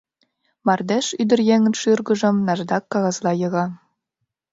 [0.65, 3.65] Мардеж ӱдыръеҥын шӱргыжым наждак кагазла йыга.